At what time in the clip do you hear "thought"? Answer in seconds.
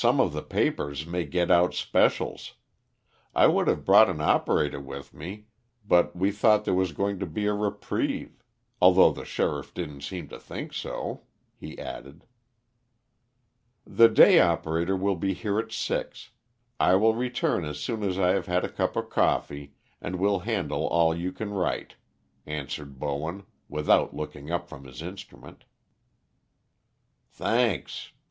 6.31-6.65